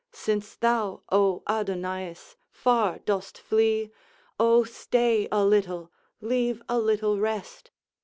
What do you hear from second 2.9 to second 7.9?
dost flee Oh, stay a little leave a little rest!